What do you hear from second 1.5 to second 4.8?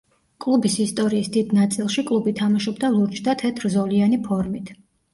ნაწილში კლუბი თამაშობდა ლურჯ და თეთრ ზოლიანი ფორმით.